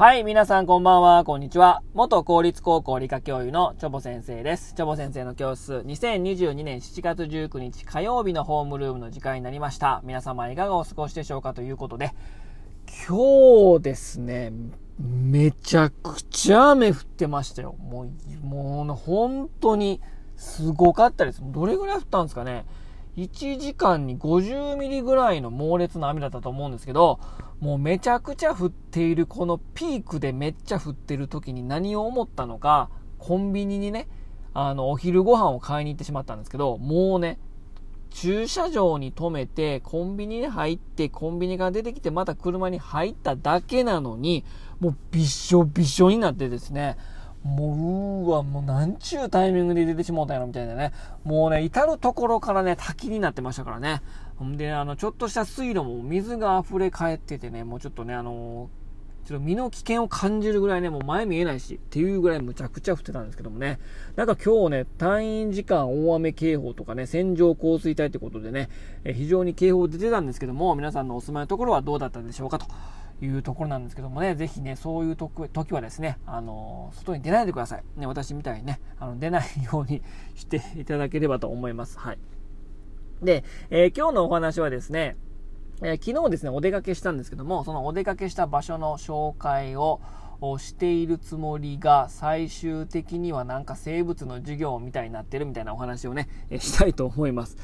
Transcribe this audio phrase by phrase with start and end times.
[0.00, 1.82] はい、皆さんこんばんは、こんにちは。
[1.92, 4.72] 元公立高校理科教諭のチョボ先生です。
[4.72, 10.00] チョボ先生の教室、2022年7月19日火曜日のホームルームの時間になりました。
[10.02, 12.14] 皆様いかがお過ごしでしょうかということで、
[13.06, 14.54] 今日ですね、
[14.98, 17.74] めちゃくちゃ雨降ってましたよ。
[17.78, 20.00] もう、もう本当に
[20.34, 21.42] すごかったです。
[21.44, 22.64] どれぐらい降ったんですかね。
[23.20, 27.20] 1時間に50ミリぐらいの猛烈な雨だったと思うんですけど、
[27.60, 32.88] もうめちゃくちゃ降っているこのピークでめっちゃ降ってる時に何を思ったのか、
[33.18, 34.08] コンビニにね、
[34.54, 37.38] あの、お昼ご飯を買いに行ってしまったんですけど、もうね、
[38.08, 44.44] 駐車場に止めて、コンビニに入って、コンビニから出てきて、また車に入っただけなのに、
[44.80, 46.96] もうびしょびしょになってですね、
[47.44, 50.92] もう、うわ、もうなんちゅうタイミングで出てしもうたやろみたいなね。
[51.24, 54.02] もうね、至るところからね、滝になってましたからね。
[54.36, 58.68] ほんで、あの、ちょっとした水路も水が溢れ返っててね、もうちょっとね、あの
[59.24, 63.78] ちょっと身の危険を感じるぐらいね、もう前見えないし、っていうぐらいむちゃくちゃ降ってたんですけどもね。
[64.16, 68.68] なんか今日ね、単位時間大雨警報とかね、線状降水帯ってことでね、
[69.04, 72.66] え非常に警報出てたんですけども、皆さんのお住まいのところはどうだったんでしょうかと。
[73.22, 77.84] いうところなんですけどもね、ぜひね、そういう時はですね、あの、外に出ないでください。
[77.96, 80.02] ね、私みたいにね、あの、出ないように
[80.34, 81.98] していただければと思います。
[81.98, 82.18] はい。
[83.22, 85.16] で、えー、今日のお話はですね、
[85.82, 90.00] えー、昨日ですね、お出かけしたんですけども、そのお出かけした場所の紹介を、
[90.40, 97.56] をしているつもりが、最終的にはなんか生物の授業みたいになってるみたいなお話をね、え したいと思います。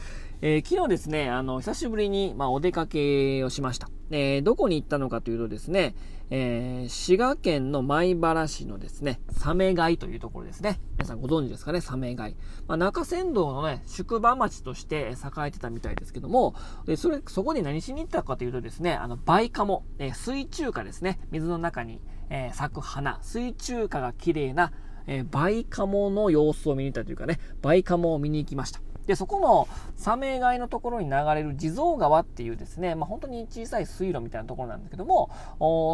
[0.43, 3.89] えー、昨日ですね、あの、久しぶりに、まあ、お出かけをしました。
[4.11, 5.95] えー、どこに行ったのかというとですね、
[6.29, 10.81] えー、滋賀県の米原市のですね、サメ街というところですね。
[10.99, 12.37] 皆さんご存知ですかね、サメ街。
[12.67, 16.55] まあ、中山道のね、宿場町として栄えてたみたいですけども、
[16.85, 21.19] で、それ、そこに何しに行ったかというとですね、あの、バイカモ、え、水中花ですね。
[21.31, 22.01] 水の中に、
[22.31, 24.73] えー、咲く花、水中花が綺麗な、
[25.07, 28.81] えー、バイカモの様子を見に行ったというかね、バイカモを見に行きました。
[29.07, 35.31] で、そこのサメ街のところに流れる地蔵川っていうですね、まあ、本当に小さい水路みたいなところなんですけども、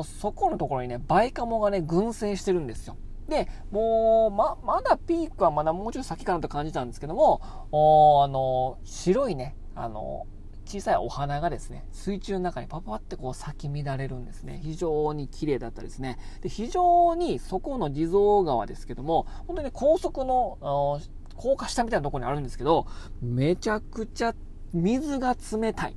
[0.05, 2.97] そこのところにね、バイカモがね、群生してるんですよ。
[3.29, 7.41] で、もう、ま、まだピークはまだもうちょっと先かなと感じたんですけども、
[7.71, 10.27] おあの、白いね、あの、
[10.73, 14.59] 小さいお花がですね、水中の中にパパってこう咲き乱れるんですね。
[14.63, 16.19] 非常に綺麗だったですね。
[16.41, 20.99] で、非常にそこの地蔵川ですけども、本当に高速の、
[21.37, 22.87] 高架下みたいなところにあるんですけど、
[23.21, 24.35] めちゃくちゃ
[24.73, 25.97] 水が冷たい。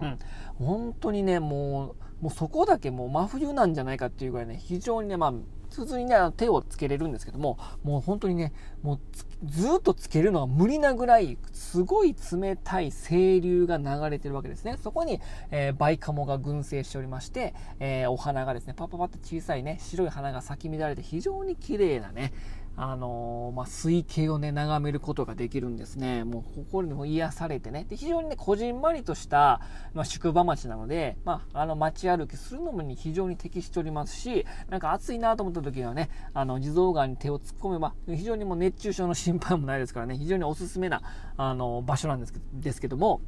[0.00, 0.18] うん。
[0.54, 5.34] 本当にね、もう、もうそこだけもう真冬なんじゃないかっていうぐらいね、非常にね、まあ、
[5.70, 9.00] 普通にね、手をつけれるんですけども、もう本当にね、もう
[9.44, 14.76] ずっとつけるのは無理なぐらい、すごい冷たい清流が流れてるわけですね。
[14.82, 15.20] そこに、
[15.50, 22.32] えー、バイカモが群生しておりまして、えー、お花がですね、パパパッと小さいね、白い花が咲き乱れて非常に綺麗なね、
[22.82, 26.24] あのー、まあ、水景をね、眺めることができるんですね。
[26.24, 27.84] もう、心にも癒されてね。
[27.86, 29.60] で、非常にね、こじんまりとした、
[29.92, 41.02] まあ、宿場町なので、まあ、あの、街歩きするのもに非常に適しておりますし、なんか暑いなと思った時はね、あの、地蔵川に手を突っ込めば、非常にもう熱中症の心配もないですからね、非常におすすめな、
[41.36, 43.20] あの、場所なんですけですけども、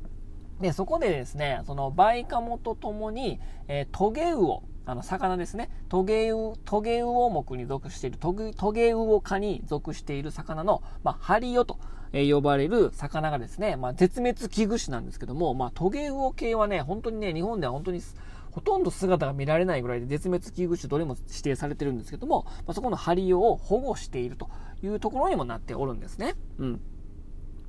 [0.63, 5.71] で、そこでですね、その、バイカモとともに、えー、トゲウオ、あの、魚ですね。
[5.89, 11.79] トゲウ、トゲウオ目に属している、トゲ、トゲウオ科に属している魚の、まあ、ハリオと、
[12.13, 18.03] 呼ばれる魚がですね、まあ、絶滅危惧種なんですけども、まあ、トゲウオ系はね、本当にね、日本では本当に、
[18.51, 24.51] ほとんど姿が見られないぐらいで絶滅危惧種どれも指定されてるんですけども、まあ、そこのハリオを保護していると
[24.83, 26.35] いうところにもなっておるんですね。
[26.59, 26.81] うん。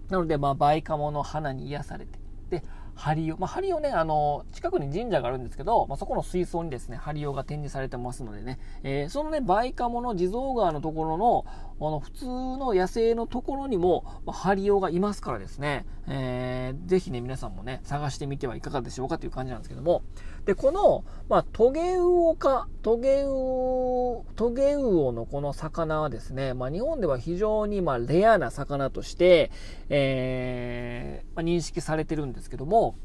[0.10, 2.64] なので、まあ、バイカモの花に癒されて、で、
[2.96, 3.38] 針を。
[3.38, 11.46] まあ、ハリオね、あの、近くに神社があるんですけど、まあ、そこの水槽にですね、ハリオが展示されてますのでね、えー、そのね、バイカモの地蔵川のところの、
[11.88, 20.04] あの、普通の野生のところにも、まあ、ハリオがいますからですね、えー、ぜひね、皆さんもね、探してみてはいかがでしょうかという感じなんですけども、
[20.46, 29.52] で、この、まあ、トゲウオか、トゲウオ、トゲウオのこの魚はですね、まあ、日本では非常に、ま、レアな魚として、
[29.90, 32.96] えー、ま、認識されてるんですけども、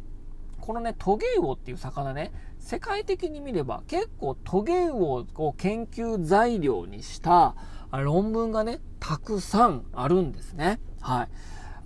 [0.61, 7.55] このね、トゲウオっていう魚ね、世界的に見れば結構トゲウオを研究材料にした
[7.93, 10.81] 論文がね、たくさんあるんですね。
[11.01, 11.29] はい。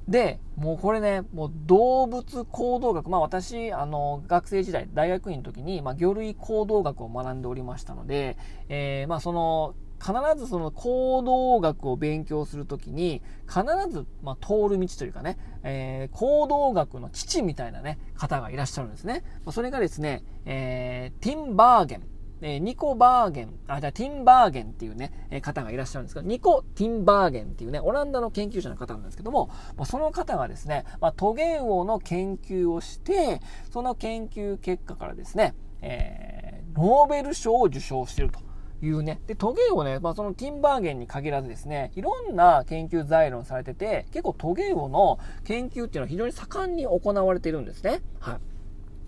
[0.08, 8.36] で、もうこれね、もう動物行動学、まあ私、あの、学生時代、大学院の時に、まあ魚類行動学を学んでおりましたので、
[8.68, 19.22] えー、まあその、必ずその行動学を勉強するときに、必ず、まあ、通る道というかね、えー、行動学の父みたいなね、方がいらっしゃるんですね。
[19.44, 22.02] ま、それがですね、えー、ティン・バーゲン。
[22.42, 33.40] えー、ニコ・バーゲン、あ、じゃティンバーゲンっていうね、えー、方がいらっしゃるんですけど、ニコ・ティンバーゲンっていうね、オランダの研究者の方なんですけども、まあ、その方がですね、まあ、トゲウオの研究をして、
[33.70, 38.40] その研究結果からですね、えー、ノーベル賞を受賞してると。
[38.84, 39.20] いうね。
[39.28, 48.00] で、トゲウオね、まあ、そのティンバーゲンに限らずですね、いろんな研究材料されてて、結構トゲウオの研究っていうのは非常に盛んに行われているんですね。
[48.18, 48.51] はい。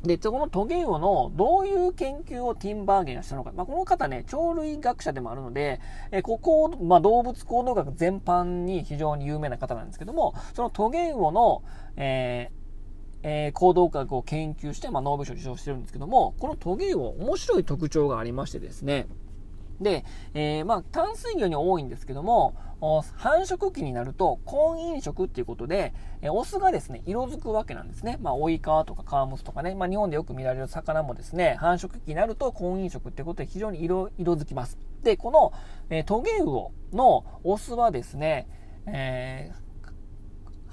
[0.05, 3.53] で、このトゲウオのどういう研究をティンバーゲンがしたのか。
[3.56, 5.81] まあ、この方ね、鳥類学者でもあるので、
[6.11, 11.62] えここ、まあ、動物行動学全般に非常に有名な方なんですけども、そのトゲウオの、
[11.97, 12.65] えー
[13.27, 19.07] えー、行動学を研究して、まあ、ノーベル賞を受賞してるんですけども、このトゲウオ、面白い特徴がありましてですね、
[19.81, 20.05] で、
[20.35, 22.55] えー、まあ、淡水魚に多いんですけども、
[23.17, 28.19] 繁殖期になると婚姻色っていうことで、えオスがですね、色づくわけなんですね。
[28.21, 34.79] まあ、オイカとかカワムスとかね、まあ、日本でよく見られる魚もですね、繁殖期になると婚姻色っていうことで非常に色、色づきます。
[35.03, 35.53] で、この、
[35.88, 38.49] えー、トゲウオのオスはですね、
[38.87, 39.63] えー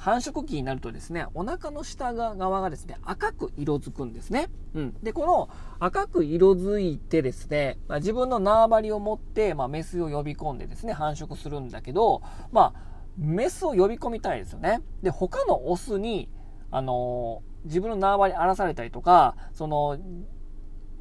[0.02, 4.50] 繁殖期になるとですね、お腹の下側がですね、赤く色づくんですね。
[4.74, 4.96] うん。
[5.04, 5.50] で、この
[5.80, 14.82] 赤く色づいてですね、まあ、自分の縄張りを持って、まあ、メスを呼び込んでですね、繁殖するんだけど、まあ、メスを呼び込みたいですよね。
[15.04, 16.32] で、他のオスに、
[16.72, 20.00] あのー、自分の縄張り荒らされたりとか、その、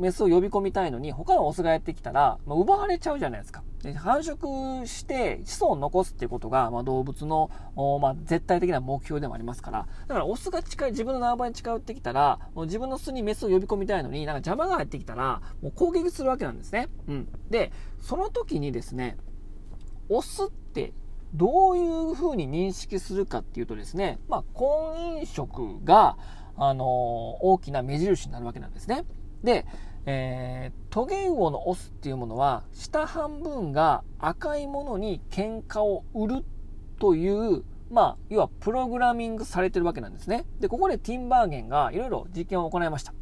[0.00, 3.62] メスを呼び込みたいのに、他のオスがやってきたら、まあ、奪われちゃうじゃないですか。
[3.82, 7.50] で繁殖して子孫を残すっていうことが、まあ、動物の、
[8.00, 16.88] まあ、絶対的な目標でもありますから、だからオスが近い、自分の縄張りに近寄ってきたら、もう自分の巣にメスを呼び込みたいのに、なんか邪魔が入ってきたら、もう攻撃するわけなんですね。
[17.08, 17.28] うん。
[17.48, 19.16] で、その時にですね、
[20.08, 20.92] オスって
[21.34, 26.16] どういうふうに認識するかっていうとですね、まあ、婚姻色が、
[26.56, 26.86] あのー、
[27.42, 29.04] 大きな目印になるわけなんですね。
[29.42, 29.66] で、
[30.06, 36.44] えー、トゲウオのオスっていうものは、下半分が赤いものに喧嘩を売る
[36.98, 40.44] という、まあ、要はプログラミングされてるわけなんですね。
[40.60, 43.12] で、ここでティンバーゲンがいろいろ実験を行いました。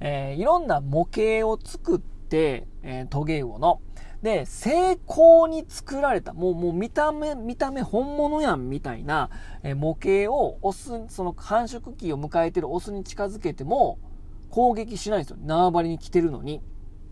[0.00, 3.80] えー、いろんな模型を作って、えー、トゲウオの。
[4.22, 9.30] で、成功に作られた、もう、もう見た目、見た目本物やんみたいな、
[9.62, 13.98] えー、模型をオス、その繁殖期を迎えてるオスに近づけても、
[14.50, 15.38] 攻撃しないんですよ。
[15.44, 16.60] 縄張りに来てるのに。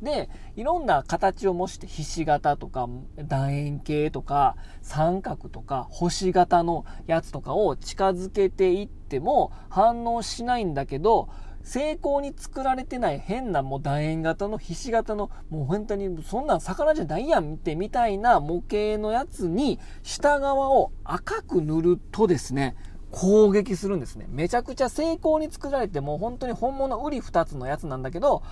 [0.03, 11.29] で、いろんな形を模してひし形とか楕円形とか三角とか星形のやつとかを近づけていっても反応しないんだけど、
[11.65, 22.77] 成功に作られてない変なもう楕円型のひし形のもう本当にそんなん魚じゃないやんってみたいな模型のやつに下側を赤く塗るとですね、
[23.11, 24.27] 攻撃するんですね。
[24.29, 28.43] めちゃくちゃ成功に作られてもう本当に本物売り二つのやつなんだけど、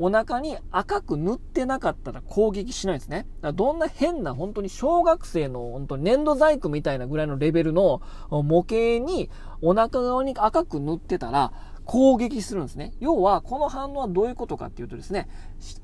[0.00, 3.18] お腹に赤く塗ってなかったら攻撃しないんですね。
[3.18, 8.00] だからどんな変な本当に小学生の本当に粘土細工みたいなぐらいのレベルの
[8.30, 9.28] 模型に
[9.60, 11.52] お腹側に赤く塗ってたら
[11.84, 12.92] 攻撃するんですね。
[13.00, 15.28] 要はこの反応はどういうことかっていうとですね、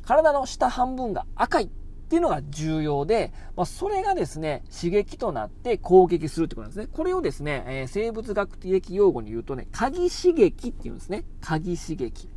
[0.07, 1.71] 体の下半分が赤い
[2.05, 6.89] っていうのが重要で、まあ、それがですね、刺激となって攻撃するってことなんですね。
[6.93, 11.25] これをですね、えー、生物学的用語に言うとね、鍵刺激っていうんですね。
[11.41, 12.29] 鍵刺激。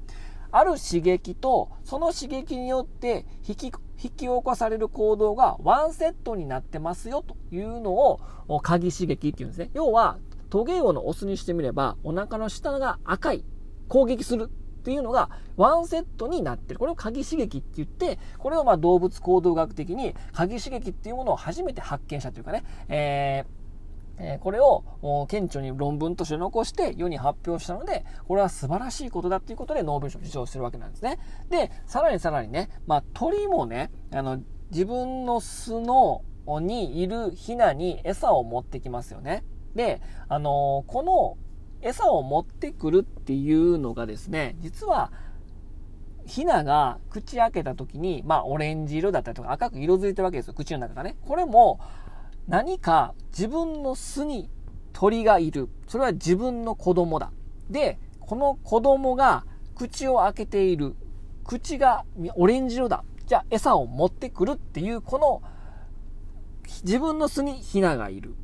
[0.52, 8.20] ある刺激と、その刺激によって引き、引き起こされる行動がワンセットになってますよというのを
[8.62, 9.70] 鍵刺激っていうんですね。
[9.74, 10.18] 要は、
[10.50, 13.44] トゲウオのオスにしてみれば、お腹の下が赤い、
[13.90, 14.50] 攻撃する
[14.88, 16.80] っていうのがワンセットになってる。
[16.80, 23.58] これを鍵刺激って言って、これをま動物行動学的に鍵刺激っていうものを初めて発見したというかね、えー
[24.20, 24.84] えこれを
[25.28, 31.20] 顕著に論文として残して世に発表したので、これは素晴らしいことだっていうことでノーベル賞を受賞してるわけなんですね。
[31.50, 34.40] で、さらにさらにね、まあ、鳥もね、あの、
[34.72, 39.44] 自分の巣のにいるヒナに餌を持ってきますよね。
[39.76, 41.38] で、あのこの
[41.82, 45.12] 餌を持ってくるっていうのがですね、実は、
[46.26, 51.16] ヒナが口開けた時に、まあ、オレンジ色だったりとか赤く色づいてるわけですよ、口の中がね。
[51.26, 51.80] これも、
[52.48, 54.50] 何か自分の巣に
[54.94, 55.70] 鳥がいる。
[55.88, 57.32] それは自分の子供だ。
[57.70, 60.96] で、この子供が口を開けている。
[61.44, 62.04] 口が
[62.36, 63.04] オレンジ色だ。
[63.26, 65.42] じゃあ餌を持ってくるっていう、この
[66.84, 68.36] 自分の巣にヒナがいる。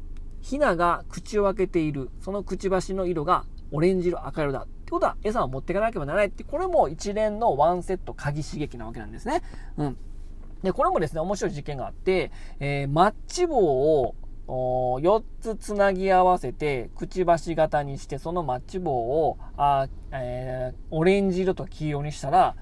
[0.44, 4.64] ヒナが口を開けている、そのくちばしの色がオレンジ色、赤色だ。
[4.64, 9.42] ってことは、餌を持っていかなければならないって、これも一連のワンセット鍵刺激なわけなんですね。
[9.78, 9.98] うん。
[10.62, 14.16] で、これもですね、面白い実験があって、えー、マッチ棒を
[14.48, 22.58] 4つつなぎ合わせて、くちばし型にして、そのマッチ棒を、あえー、オレンジ色と黄色にしたら、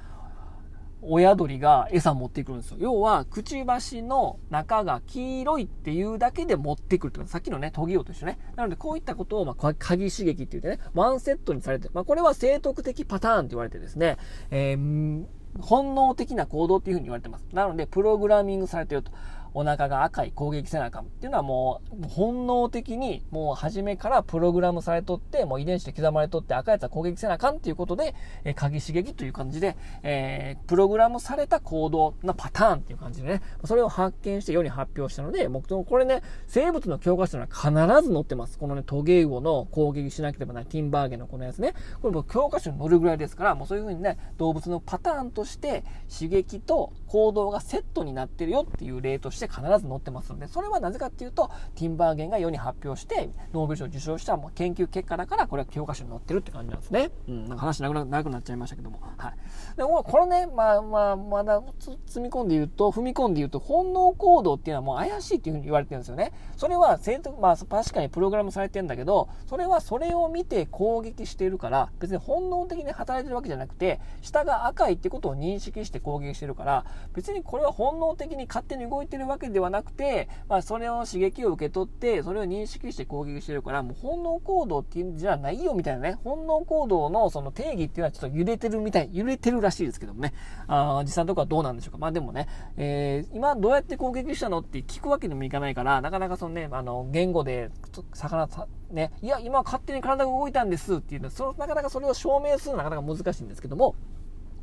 [1.02, 2.78] 親鳥が餌持ってくるんですよ。
[2.80, 7.32] 要は、くちばしの中が黄色いっていうだけで持ってくるってこと。
[7.32, 8.40] さっきのね、トギオと一緒ね。
[8.56, 14.18] なので、こういったことを、まあ、鍵刺激って言ってね、ワンセットにされて、まあ、これは生徳的パターンって言われてですね、
[14.52, 15.26] えー、
[15.60, 17.46] 本能的な行動っていうふうに言われてます。
[17.52, 19.12] なので、プログラミングされてると。
[19.54, 37.72] お腹が赤い攻撃せなあかんっていうのはもう本能的にもう初めからプログラムされとって、もう遺伝子で刻まれとって赤いやつは攻撃せなあかんっていうことで、えー、鍵刺激という感じで、えー、プログラムされた行動のパターンっていう感じでね、それを発見して世に発表したので、僕ともこれね、生物の教科書には必
[38.08, 38.58] ず載ってます。
[38.58, 41.74] このね、トゲウオの攻撃しなければならないティンバーゲンのこのやつね。
[42.02, 50.32] これも教科書に載るぐらいですから、もうそういうふうにね、動物のパターンとして刺激と行動がセットになってるよっていう例として必ず載ってます。
[50.34, 57.12] ので、それはなぜかっていうと、ティンバーゲンが世に発表して、ノーベル賞を受賞した研究結果だから、これは教科書に載ってるって感じなんですね。
[57.28, 59.00] うん、なんか話長くなくなっちゃいましたけども。
[59.18, 59.34] はい。
[59.78, 66.32] で、これね、まあまあ、まだ積み込んで言うと、踏み込んで言うと、本能行動っていうのはもう怪しいっていうふうに言われてるんですよね。
[66.58, 67.00] それは、
[67.40, 90.34] まあ、確かにプログラムされてるんだけど、それはそれを見て攻撃しているから、別に本能的に働いてるわけじゃなくて、下が赤いってことを認識して攻撃してるから、別にこれは本能的に勝手に動いてるわわけではなくて、まあ、それを刺激を受け取って、それを認識して攻撃してるから、もう本能行動っていうんじゃないよみたいなね、本能行動のその定義っていうのはちょっと揺れてるみたい、揺れてるらしいですけどもね、
[90.68, 91.98] あ実際のところはどうなんでしょうか。
[91.98, 92.48] まあでもね、
[92.78, 97.70] えー、今どうやって攻撃したのって聞くわけにもいかないから、なかなかそのね、あの、言語で、
[98.14, 98.48] 魚、
[98.92, 103.96] ね、いや、今勝手に体が動いたんですっていうのは、そのなかなかそれを証明するのはなかなか難しいんですけども、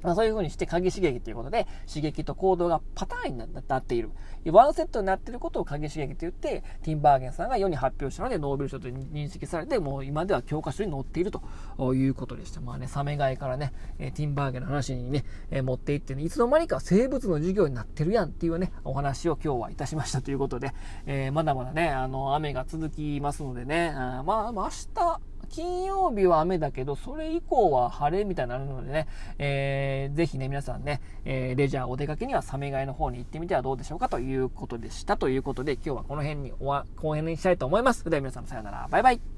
[0.03, 4.11] まあ、そういう風にして鍵刺激ということで、刺激と行動がパターンになっている。
[4.51, 12.61] ワンセットになっていることを鍵刺激と言って、ティンバーゲンさんが世に発表したので、ノーベル賞と認識されて、もう今では教科書に載っているということでした。
[12.61, 15.25] まあね、サメガイからね、ティンバーゲンの話にね、
[15.63, 20.73] 持っていってね、いつの間にか生物の授業になってるやんっていうね、お話を今日はいたしましたということで、
[21.07, 35.17] えー、まだまだね、あの、雨が続きますのでね、あまあ、明日、金曜日は雨だけど、それ以降は晴れみたいになるのでね、えー、ぜひね、皆さんね、えー、レジャーお出かけにはサメガイの方に行ってみてはどうでしょうかということでした。
[35.17, 36.53] ということで、今日はこの辺に、
[36.97, 38.01] 後編にしたいと思います。
[38.01, 38.89] それでは皆さんさようなら。
[38.91, 39.38] バイバイ。